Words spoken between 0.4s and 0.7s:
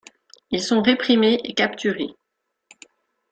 Ils